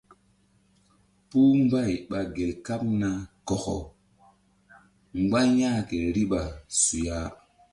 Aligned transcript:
Puh 1.29 1.53
mbay 1.63 1.91
ɓa 2.09 2.19
gel 2.35 2.51
kaɓ 2.65 2.81
na 3.01 3.09
kɔkɔ 3.47 3.75
mgba 5.19 5.39
ya̧h 5.57 5.79
ke 5.89 5.97
riɓa 6.15 6.41
suya. 6.81 7.17